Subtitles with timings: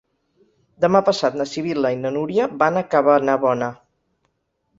[0.85, 3.71] Demà passat na Sibil·la i na Núria van a Cabanabona.